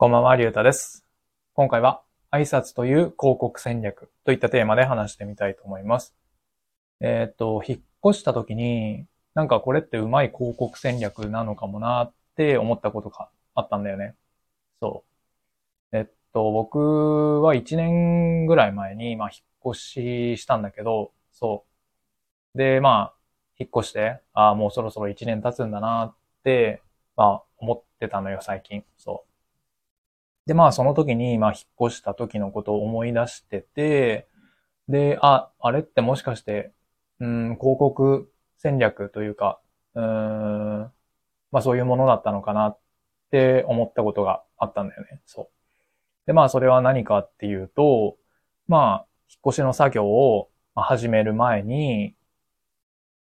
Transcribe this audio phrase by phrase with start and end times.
[0.00, 1.04] こんばんは、りゅうたです。
[1.54, 6.14] 今回は、挨拶という広告戦略といったテーマで話してみたいと思います。
[7.00, 14.14] えっ、と、引っ越した時に、なんかこれってうまい広告戦略なのかもなって思ったことがあったんだよね。
[14.80, 15.04] そ
[15.92, 15.96] う。
[15.96, 19.38] えっと、僕は1年ぐらい前に、まあ、引
[19.70, 21.66] っ越ししたんだけど、そ
[22.54, 22.58] う。
[22.58, 23.14] で、まあ、
[23.58, 26.82] 引っ越して、ああ、もうそろそろ1年経つんだなって、
[27.16, 28.84] まあ、思ってたのよ、最近。
[28.96, 29.27] そう。
[30.48, 34.28] で、まあ、その時に、まあ、引っ越した時のことを思い出してて、
[34.88, 36.72] で、あ、あれってもしかして、
[37.20, 39.60] うん、広告戦略というか、
[39.94, 40.90] うーん、
[41.52, 42.78] まあ、そういうものだったのかなっ
[43.30, 45.20] て思ったことがあったんだよね。
[45.26, 45.48] そう。
[46.26, 48.16] で、まあ、それは何かっていうと、
[48.68, 52.14] まあ、引っ越しの作業を始める前に、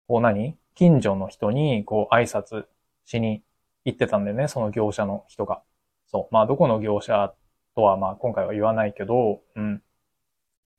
[0.06, 0.56] こう何？
[0.76, 2.66] 近所の人に、こう、挨拶
[3.04, 3.42] しに
[3.84, 5.62] 行ってたんだよね、その業者の人が。
[6.06, 6.34] そう。
[6.34, 7.34] まあ、どこの業者
[7.74, 9.82] とは、まあ、今回は言わないけど、うん。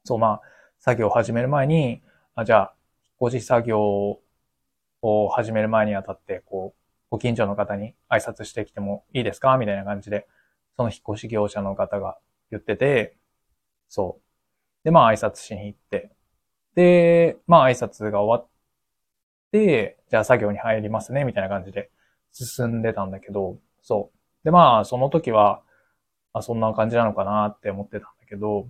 [0.03, 0.41] そう、まあ、
[0.79, 2.01] 作業を始める前に、
[2.35, 2.75] あ、じゃあ、
[3.19, 4.19] 引っ越し作業
[5.01, 9.57] を始める前にあたって、こう、ご近所の方に挨拶してきてもいいですか？
[9.57, 10.27] みたいな感じで、
[10.75, 12.17] その引っ越し業者の方が
[12.51, 13.17] 言ってて、
[13.87, 14.23] そう。
[14.83, 16.11] で、まあ、挨拶しに行って、
[16.75, 18.49] で、まあ、挨拶が終わっ
[19.51, 21.89] て、じゃあ作業に入りますね、みたいな感じで
[22.33, 24.16] 進んでたんだけど、そう。
[24.47, 25.61] で、まあ、その時は、
[26.31, 28.69] あ、そんな感じなのかなって思ってたんだけど、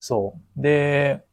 [0.00, 0.60] そう。
[0.60, 1.24] で、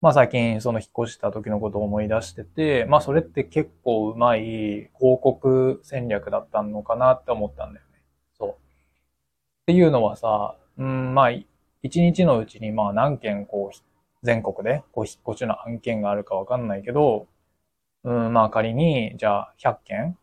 [0.00, 4.90] まあ最近その引っ越した時のことを思い出してて、まあそれって結構うまい広
[5.22, 8.02] 告戦略だったのかなって思ったんだよね。
[8.38, 8.50] そう。
[8.50, 8.54] っ
[9.66, 11.30] ていうのはさ、うん、まあ、
[11.82, 13.78] 一日のうちにまあ何件こう、
[14.22, 17.28] 全国でこう引っ越しの案件があるかわかんないけど、
[18.04, 20.18] うん、まあ仮に、じゃあ100件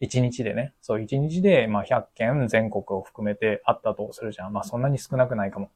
[0.00, 0.74] 一日でね。
[0.80, 4.52] そう、一日で、まあ、100件全国を含めてあったとするじゃん。
[4.52, 5.70] まあ、そんなに少なくないかも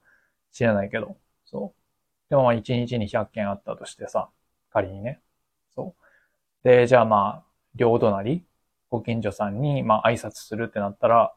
[0.52, 1.16] しれないけど。
[1.44, 1.82] そう。
[2.30, 4.30] でもまあ、一日に100件あったとしてさ、
[4.70, 5.20] 仮にね。
[5.74, 5.94] そ
[6.64, 6.68] う。
[6.68, 7.44] で、じゃあまあ、
[7.74, 8.44] 両隣、
[8.90, 11.34] ご近所さんに、まあ、挨拶するってなったら、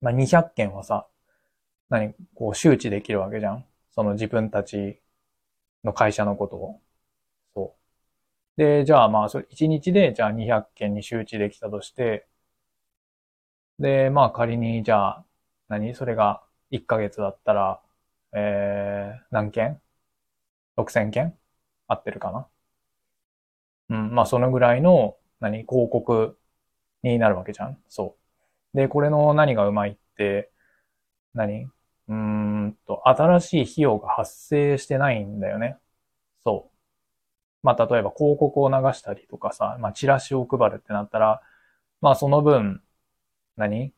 [0.00, 1.06] まあ、200件はさ、
[1.90, 3.64] 何、こう、周知できるわけじゃん。
[3.92, 5.00] その自分たち
[5.84, 6.80] の会社のことを。
[8.58, 12.26] で、じゃあまあ、それ1日で、じゃあ200件に周知できたとして、
[13.78, 15.24] で、まあ仮に、じゃあ、
[15.68, 15.94] 何？
[15.94, 17.80] それが1ヶ月だったら、
[18.32, 19.80] えー、何件
[20.76, 21.38] ?6000 件？
[21.86, 22.48] 合ってるかな？
[23.90, 25.58] うん、まあそのぐらいの、何？
[25.58, 26.38] 広告
[27.04, 27.78] になるわけじゃん？
[27.88, 28.16] そ
[28.74, 28.76] う。
[28.76, 30.50] で、これの何がうまいって、
[31.34, 31.64] 何？
[31.64, 35.76] うーんと、新しい費用が発生してないんだよね。
[36.44, 36.77] そう。
[37.62, 41.42] まあ、例えば広告を流したりとかさ、まあ、チラシを配るってなったら、
[42.00, 42.82] まあ、その分、
[43.56, 43.92] 何？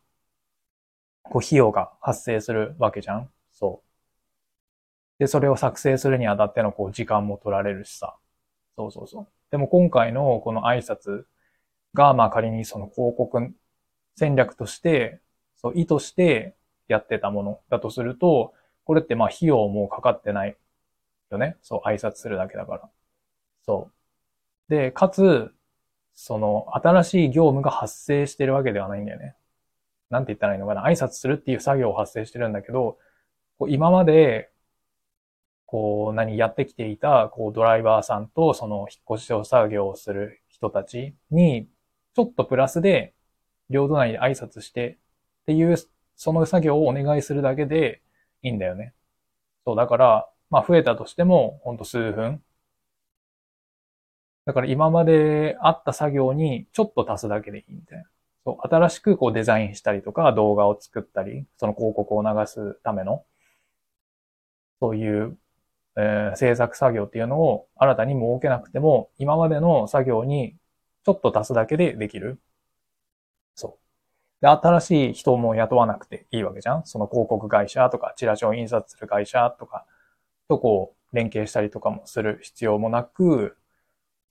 [1.23, 3.31] こう、費用が発生するわけじゃん？
[3.53, 5.21] そう。
[5.21, 8.17] で、それを作成するにあたっての、こう、時間も取られるしさ。
[8.77, 9.29] そうそうそう。
[9.51, 11.25] でも今回のこの挨拶
[11.93, 13.53] が、まあ、仮にその広告
[14.17, 15.21] 戦略として、
[15.57, 16.57] そう、意図して
[16.89, 18.55] やってたものだとすると、
[18.85, 20.57] これってまあ、費用もかかってない
[21.31, 21.59] よね？
[21.61, 22.89] そう、挨拶するだけだから。
[23.71, 23.91] そ
[24.69, 24.75] う。
[24.75, 25.53] で、かつ、
[26.15, 29.37] その、新しい業務が発生してるわけではないんだよね。
[30.11, 30.85] なんて言ったらいいのかな。
[30.85, 32.99] 挨拶するっていう作業を発生してるんだけど、
[33.59, 34.51] こう今まで、
[35.67, 41.69] こう、何、やってきていた、こう、ドライバーさんと、その、引っ越しを作業をする人たちに、
[42.17, 43.15] ちょっとプラスで、
[43.69, 44.99] 領土内で挨拶して
[45.43, 45.77] っていう、
[46.17, 48.03] その作業をお願いするだけで
[48.43, 48.95] いいんだよね。
[49.65, 52.43] そう、だから、まあ、増えたとしても、ほんと数分、
[54.47, 58.05] だから今まであった作業にちょっと足すだけでいいみたいな。
[58.45, 63.25] そう、新しくこうデザインしたりとか動画を作ったり、その広告を流すための、
[64.81, 65.39] そういう、
[65.97, 70.57] えー制作作業っていうのを新たに設けなくても、今までの作業に
[71.05, 72.41] ちょっと足すだけでできる。
[73.55, 73.79] そ
[74.43, 74.43] う。
[74.43, 79.87] で、新しい人も雇わなくていいわけじゃんその広告会社とか、チラシを印刷する会社とか、
[80.49, 83.57] とこう、連携したりとかもする必要もなく、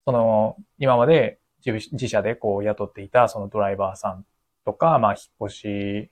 [0.09, 4.25] その、今まで自社でこう雇っていたそのドライバーさん
[4.65, 6.09] とか、まあ、引っ越し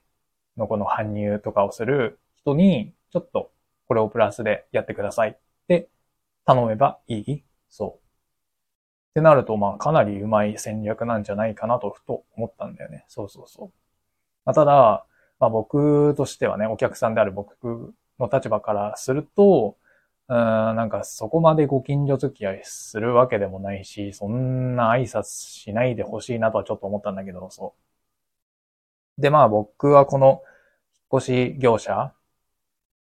[0.56, 3.52] のこの搬入とかをする人に、ちょっと
[3.88, 5.90] これをプラスでやってくださいって
[6.46, 7.92] 頼めばいいそう。
[7.94, 8.00] っ
[9.16, 13.04] てなると、まあ、かなりうまい戦略なんじゃないかなと、ふと思ったんだよね。
[13.08, 13.72] そうそうそう。
[14.46, 15.08] まあ、ただ、
[15.40, 19.76] まあ、僕としてはね、お客さんである僕の立場からすると、
[20.30, 27.76] うん、なんかそこまでご近所付き合いするわけでもないし、そんな挨拶しないでほしいなとはちょっと思ったんだけど、そ
[29.18, 30.44] うで、まあ僕はこの
[31.12, 32.14] 引っ越し業者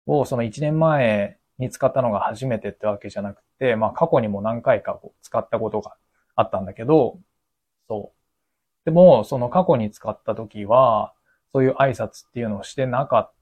[0.06, 5.96] をその1年前に使ったのが初めてってわけじゃなくて、まあ過去にも何回かこう使ったことが
[6.36, 7.18] あったんだけど、
[7.88, 8.18] そう。
[8.84, 11.14] でも、その過去に使った時は、
[11.52, 13.32] そういう挨拶っていうのをしてなかっ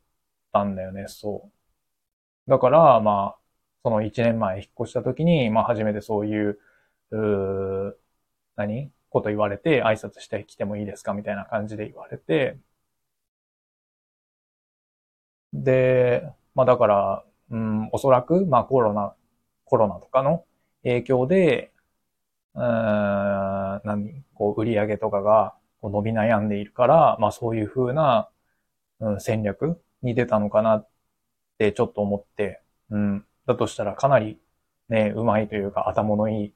[0.52, 1.50] たんだよね、そ
[2.48, 2.50] う。
[2.50, 3.39] だから、まあ、
[3.82, 6.58] その1年前引っ越した時に、まあ初めてそういう、
[7.12, 7.96] う
[8.56, 8.90] 何？
[9.08, 11.14] こと言われて、挨拶してきてもいいですか？
[11.14, 12.58] みたいな感じで言われて、
[15.52, 19.14] で、まあだから、うん、おそらく、まあコロナ、
[19.64, 20.44] コロナとかの
[20.84, 21.72] 影響で、
[22.54, 22.62] うん、
[23.84, 24.22] 何？
[24.34, 28.28] こう、売り上げとかがこう伸び悩んでいるから、まあそういう風な、
[29.00, 30.88] うん、戦略に出たのかなっ
[31.58, 32.60] てちょっと思って、
[32.90, 34.40] うん、だとしたらかなり
[34.88, 36.54] ね、うまいというか頭のいい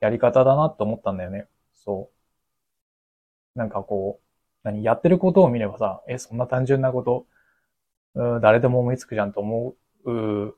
[0.00, 1.48] やり方だなと思ったんだよね。
[1.74, 2.10] そ
[3.56, 3.58] う。
[3.58, 4.26] なんかこう、
[4.62, 7.26] 何、やってることを見ればさ、え、そんな単純なこと、
[8.14, 10.56] う、誰でも思いつくじゃんと思う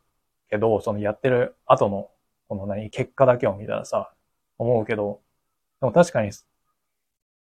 [0.50, 2.10] けど、そのやってる後の、
[2.48, 4.14] この何、結果だけを見たらさ、
[4.58, 5.22] 思うけど、
[5.80, 6.32] でも確かに、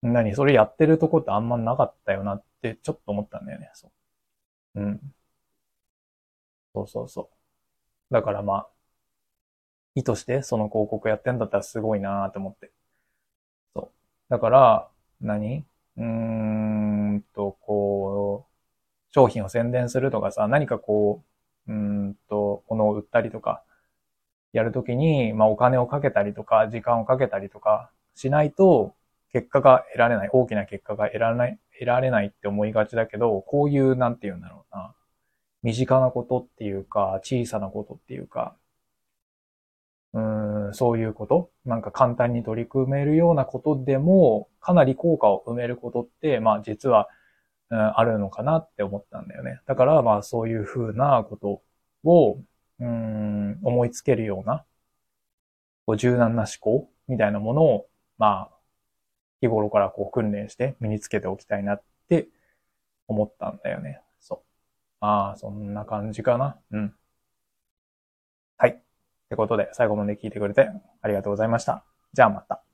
[0.02, 3.70] 何、それやってるとこってあんまなかったよなってちょっと思ったんだよね。
[3.74, 3.92] そ
[4.76, 4.82] う。
[4.82, 5.16] うん。
[6.74, 7.35] そうそうそう。
[8.12, 8.68] だからまあ、
[9.96, 12.72] 意図してその広告やってんだったらすごいなーって思って。
[13.74, 13.92] そう。
[14.30, 14.90] だから、
[15.22, 15.66] 何？
[15.98, 21.24] うーんと、こう、商品を宣伝するとかさ、何かこ
[21.68, 23.64] う、うんと、この売ったりとか、
[24.54, 28.96] やるときに、まあお金をかけたりとか、時間をかけたりとかしないと、
[29.32, 34.95] 結果が得られない、大きな結果が得られない、得られないって思いがちだけど、こういう、なんて言うんだろうな。
[35.66, 38.56] 身近なことっていうか、小さなことっていうか、
[40.14, 40.20] う
[40.70, 47.10] ん、そういうこと、なんか簡単に取り組めるようなことでも、かなり効果を埋めることって、まあ実は、
[47.72, 49.60] うん、あるのかなって思ったんだよね。
[49.66, 51.64] だからまあそういうふうなこと
[52.08, 52.38] を、
[52.80, 54.64] うん、思いつけるような、
[55.88, 57.88] こう柔軟な思考みたいなものを、
[58.20, 58.56] まあ、
[59.42, 62.28] 日頃からこう訓練して身につけておきたいなって
[63.08, 64.02] 思ったんだよね。
[64.20, 64.55] そう。
[65.06, 66.60] まあ、そんな感じかな。
[66.72, 66.96] うん。
[68.58, 68.72] はい。
[68.72, 68.76] っ
[69.30, 70.70] てことで、最後まで聞いてくれて
[71.02, 71.86] ありがとうございました。
[72.14, 72.65] じゃあまた。